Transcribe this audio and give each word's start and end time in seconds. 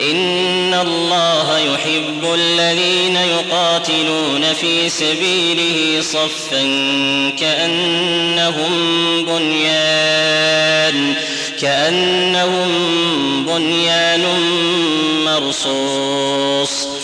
إن 0.00 0.74
الله 0.74 1.58
يحب 1.58 2.34
الذين 2.34 3.16
يقاتلون 3.16 4.52
في 4.60 4.88
سبيله 4.88 6.00
صفا 6.02 6.62
كأنهم 7.38 8.72
بنيان 9.24 11.14
كأنهم 11.60 12.68
بنيان 13.46 14.24
مرصوص. 15.24 17.03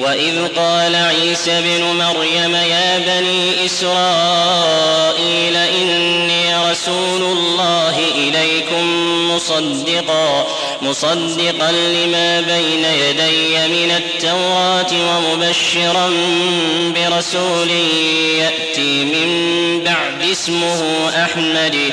وإذ 0.00 0.48
قال 0.56 0.94
عيسى 0.96 1.60
بن 1.60 1.84
مريم 1.84 2.54
يا 2.54 2.98
بني 2.98 3.66
إسرائيل 3.66 5.56
إني 5.56 6.70
رسول 6.70 7.22
الله 7.22 7.98
إليكم 8.14 8.84
مصدقا 9.30 10.46
مصدقا 10.82 11.72
لما 11.72 12.40
بين 12.40 12.84
يدي 12.84 13.68
من 13.68 13.90
التوراة 13.90 14.92
ومبشرا 14.92 16.10
برسول 16.94 17.70
يأتي 18.38 19.04
من 19.04 19.28
بعد 19.84 20.22
اسمه 20.32 21.08
أحمد. 21.24 21.92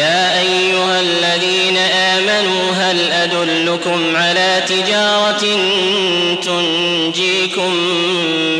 يا 0.00 0.40
أيها 0.40 1.00
الذين 1.00 1.76
آمنوا 1.76 2.72
هل 2.72 3.12
أدلكم 3.12 4.16
على 4.16 4.62
تجارة 4.68 5.44
تنجيكم 6.44 7.74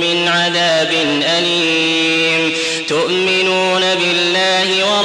من 0.00 0.28
عذاب 0.28 0.92
أليم؟ 1.38 2.52
تؤمنون 2.88 3.80
بالله 3.80 4.84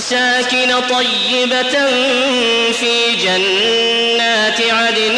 ومساكن 0.00 0.72
طيبة 0.80 1.86
في 2.72 3.16
جنات 3.22 4.60
عدن. 4.60 5.16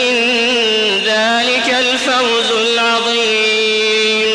ذلك 1.04 1.74
الفوز 1.78 2.50
العظيم. 2.50 4.30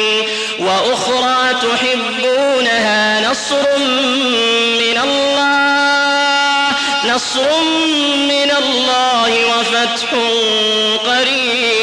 وأخرى 0.59 1.53
تحبونها 1.53 3.29
نصر 3.31 3.77
من 4.79 4.97
الله. 5.03 6.75
نصر 7.15 7.61
من 8.17 8.51
الله 8.57 9.31
وفتح 9.45 10.09
قريب. 11.05 11.81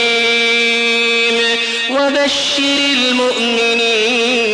وبشر 1.90 2.62
المؤمنين 2.62 4.53